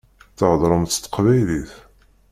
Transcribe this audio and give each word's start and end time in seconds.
Theddṛemt 0.37 0.91
s 0.95 0.97
teqbaylit. 0.99 1.71